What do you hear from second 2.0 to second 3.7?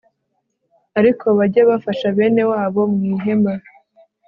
bene wabo mu ihema